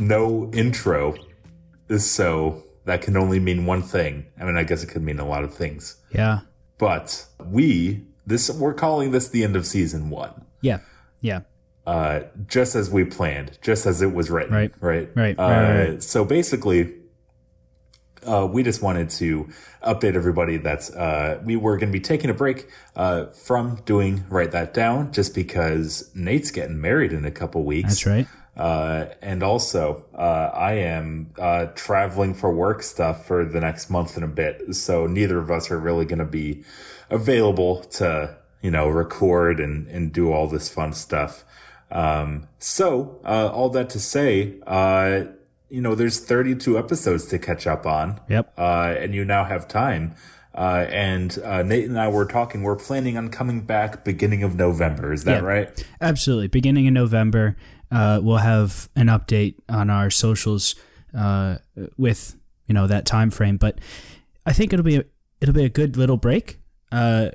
[0.00, 1.14] no intro,
[1.98, 4.26] so that can only mean one thing.
[4.40, 5.96] I mean, I guess it could mean a lot of things.
[6.12, 6.40] Yeah.
[6.78, 10.44] But we this we're calling this the end of season one.
[10.60, 10.78] Yeah.
[11.20, 11.40] Yeah.
[11.86, 14.52] Uh, just as we planned, just as it was written.
[14.52, 14.72] Right.
[14.80, 15.08] Right.
[15.14, 16.02] Right, Uh, right, right.
[16.02, 16.94] So basically,
[18.26, 19.48] uh, we just wanted to
[19.84, 24.24] update everybody that uh, we were going to be taking a break uh, from doing
[24.28, 27.90] Write That Down just because Nate's getting married in a couple weeks.
[27.90, 28.26] That's right.
[28.56, 34.16] Uh, and also, uh, I am uh, traveling for work stuff for the next month
[34.16, 34.74] and a bit.
[34.74, 36.64] So neither of us are really going to be
[37.10, 41.44] available to, you know, record and, and do all this fun stuff.
[41.90, 45.24] Um, so, uh, all that to say, uh,
[45.68, 48.20] you know, there's 32 episodes to catch up on.
[48.28, 48.54] Yep.
[48.56, 50.14] Uh, and you now have time.
[50.56, 54.54] Uh, and, uh, Nate and I were talking, we're planning on coming back beginning of
[54.56, 55.12] November.
[55.12, 55.46] Is that Yeah.
[55.48, 55.86] right?
[56.00, 56.48] Absolutely.
[56.48, 57.56] Beginning of November,
[57.90, 60.74] uh, we'll have an update on our socials
[61.14, 61.56] uh,
[61.96, 62.36] with
[62.66, 63.56] you know that time frame.
[63.58, 63.78] But
[64.44, 65.04] I think it'll be a,
[65.40, 66.60] it'll be a good little break.
[66.90, 67.30] Uh,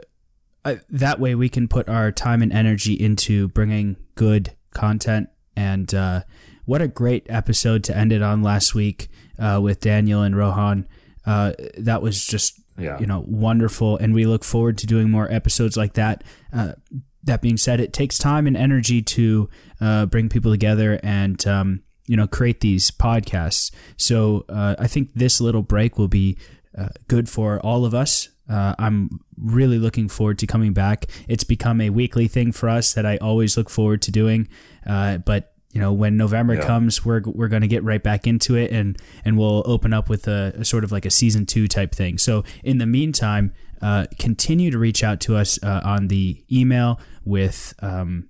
[0.66, 5.30] I, that way, we can put our time and energy into bringing good content.
[5.56, 6.22] And uh,
[6.66, 9.08] what a great episode to end it on last week
[9.40, 10.88] uh, with Daniel and Rohan.
[11.26, 13.00] Uh, that was just Yeah.
[13.00, 16.24] you know wonderful, and we look forward to doing more episodes like that.
[16.54, 16.74] Uh,
[17.24, 21.84] that being said, it takes time and energy to uh, bring people together and um,
[22.08, 23.72] you know create these podcasts.
[23.98, 26.38] So uh, I think this little break will be
[26.78, 28.30] uh, good for all of us.
[28.50, 31.06] Uh, I'm really looking forward to coming back.
[31.28, 34.50] It's become a weekly thing for us that I always look forward to doing.
[34.86, 36.68] Uh, but you know, when November Yeah.
[36.68, 40.10] comes, we're we're going to get right back into it, and and we'll open up
[40.10, 42.18] with a, a sort of like a season two type thing.
[42.18, 47.00] So in the meantime, uh, continue to reach out to us uh, on the email
[47.26, 48.28] with um,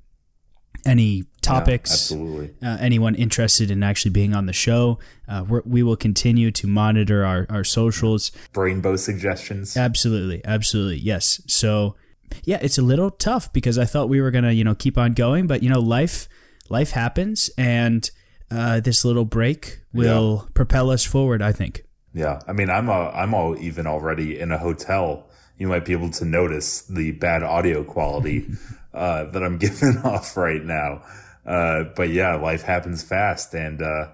[0.86, 2.54] any topics Absolutely.
[2.62, 5.00] uh, anyone interested in actually being on the show.
[5.28, 8.32] Uh, we're, we will continue to monitor our, our socials.
[8.56, 9.76] Rainbow suggestions.
[9.76, 11.42] Absolutely, absolutely, yes.
[11.48, 11.96] So,
[12.44, 15.14] yeah, it's a little tough because I thought we were gonna, you know, keep on
[15.14, 16.28] going, but you know, life
[16.70, 18.10] life happens, and
[18.50, 21.42] uh, this little break will propel us forward.
[21.42, 21.84] I think.
[22.14, 25.30] Yeah, I mean, I'm a, I'm all even already in a hotel.
[25.58, 28.48] You might be able to notice the bad audio quality
[28.94, 31.04] uh, that I'm giving off right now.
[31.46, 34.08] Uh, but yeah, life happens fast, and uh,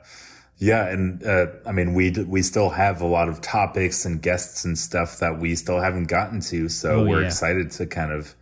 [0.59, 4.63] yeah, and uh, I mean, we we still have a lot of topics and guests
[4.65, 6.69] and stuff that we still haven't gotten to.
[6.69, 7.27] So Oh, we're yeah.
[7.27, 8.35] excited to kind of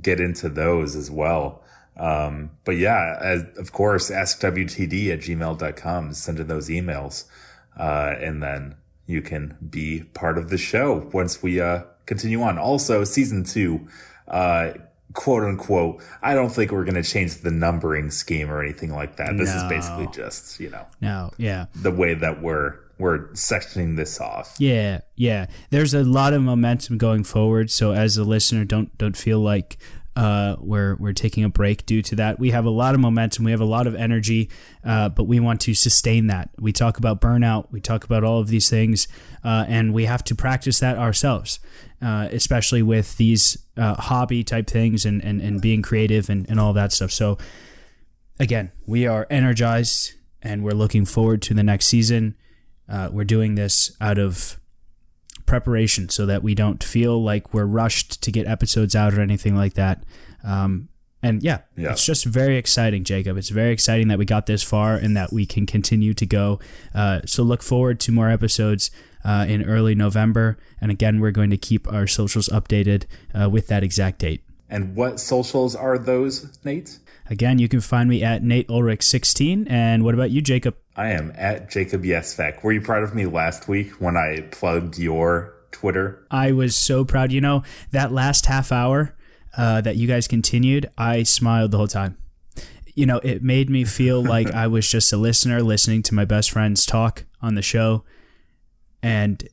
[0.00, 1.62] get into those as well.
[2.00, 7.24] Um, but yeah, as, of course, askwtd at gmail.com, send in those emails.
[7.78, 8.74] Uh, and then
[9.06, 12.58] you can be part of the show once we, uh, continue on.
[12.58, 13.86] Also, season two,
[14.28, 14.70] uh,
[15.12, 19.16] quote unquote, I don't think we're going to change the numbering scheme or anything like
[19.16, 19.36] that.
[19.36, 24.20] This is basically just, you know, Now, yeah, the way that we're, we're sectioning this
[24.20, 24.56] off.
[24.58, 25.46] yeah, yeah.
[25.70, 27.70] There's a lot of momentum going forward.
[27.70, 29.78] So as a listener, don't don't feel like
[30.20, 32.38] uh, we're we're taking a break due to that.
[32.38, 33.42] We have a lot of momentum.
[33.46, 34.50] We have a lot of energy,
[34.84, 36.50] uh, but we want to sustain that.
[36.58, 37.68] We talk about burnout.
[37.70, 39.08] We talk about all of these things,
[39.42, 41.58] uh, and we have to practice that ourselves.
[42.02, 46.58] Uh, especially with these uh, hobby type things and, and, and being creative and, and
[46.58, 47.10] all that stuff.
[47.10, 47.36] So,
[48.38, 52.36] again, we are energized and we're looking forward to the next season.
[52.88, 54.58] Uh, we're doing this out of
[55.50, 59.56] preparation so that we don't feel like we're rushed to get episodes out or anything
[59.56, 60.04] like that.
[60.44, 60.88] Um,
[61.22, 61.90] and yeah, Yeah.
[61.92, 63.36] it's just very exciting, Jacob.
[63.36, 66.60] It's very exciting that we got this far and that we can continue to go.
[66.94, 68.90] Uh, so look forward to more episodes
[69.24, 70.56] uh, in early November.
[70.80, 73.04] And again, we're going to keep our socials updated
[73.38, 74.42] uh, with that exact date.
[74.70, 76.98] And what socials are those, Nate?
[77.28, 79.66] Again, you can find me at Nate Ulrich 16.
[79.68, 80.76] And what about you, Jacob?
[80.96, 82.62] I am at Jacob Yesvek.
[82.62, 86.24] Were you proud of me last week when I plugged your Twitter?
[86.30, 87.32] I was so proud.
[87.32, 89.16] You know, that last half hour
[89.56, 92.16] uh, that you guys continued, I smiled the whole time.
[92.94, 96.24] You know, it made me feel like I was just a listener listening to my
[96.24, 98.04] best friends talk on the show.
[99.02, 99.48] And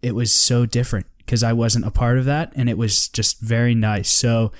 [0.00, 2.52] it was so different because I wasn't a part of that.
[2.54, 4.08] And it was just very nice.
[4.08, 4.52] So,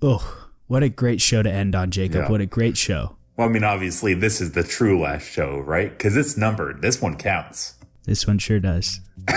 [0.00, 2.22] oh, what a great show to end on, Jacob.
[2.22, 2.30] Yeah.
[2.30, 3.16] What a great show.
[3.36, 5.90] Well, I mean, obviously, this is the true last show, right?
[5.90, 6.80] Because it's numbered.
[6.80, 7.74] This one counts.
[8.04, 9.00] This one sure does.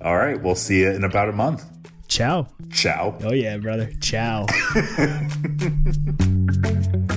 [0.00, 0.40] All right.
[0.40, 1.64] We'll see you in about a month.
[2.06, 2.46] Ciao.
[2.70, 3.18] Ciao.
[3.24, 3.90] Oh, yeah, brother.
[4.00, 4.46] Ciao.